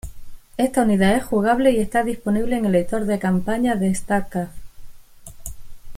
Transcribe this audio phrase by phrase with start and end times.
[0.57, 4.51] Esta unidad es jugable y está disponible en el Editor de Campañas de Starcraft.